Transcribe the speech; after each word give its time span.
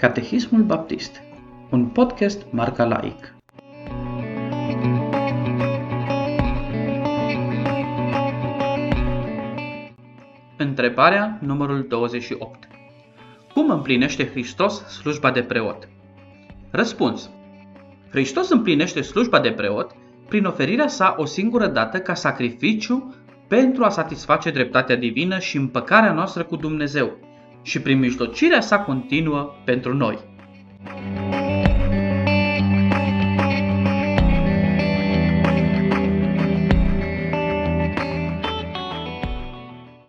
Catehismul 0.00 0.62
Baptist, 0.62 1.22
un 1.70 1.86
podcast 1.86 2.46
marca 2.50 2.84
laic. 2.84 3.34
Întrebarea 10.56 11.38
numărul 11.40 11.86
28. 11.88 12.68
Cum 13.54 13.70
împlinește 13.70 14.26
Hristos 14.30 14.84
slujba 14.86 15.30
de 15.30 15.42
preot? 15.42 15.88
Răspuns. 16.70 17.30
Hristos 18.10 18.50
împlinește 18.50 19.00
slujba 19.00 19.40
de 19.40 19.50
preot 19.50 19.94
prin 20.28 20.44
oferirea 20.44 20.88
sa 20.88 21.14
o 21.18 21.24
singură 21.24 21.66
dată 21.66 21.98
ca 21.98 22.14
sacrificiu 22.14 23.14
pentru 23.48 23.84
a 23.84 23.88
satisface 23.88 24.50
dreptatea 24.50 24.96
divină 24.96 25.38
și 25.38 25.56
împăcarea 25.56 26.12
noastră 26.12 26.44
cu 26.44 26.56
Dumnezeu 26.56 27.29
și 27.62 27.80
prin 27.80 27.98
mijlocirea 27.98 28.60
sa 28.60 28.78
continuă 28.80 29.52
pentru 29.64 29.94
noi. 29.94 30.18